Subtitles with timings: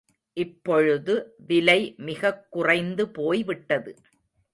[0.37, 1.35] இப்பொழுது
[1.47, 3.93] விலை மிகக்குறைந்து போய்விட்டது.